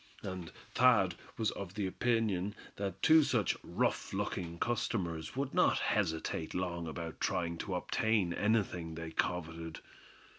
[0.23, 6.55] And Thad was of the opinion that two such rough looking customers would not hesitate
[6.55, 9.79] long about trying to obtain anything they coveted.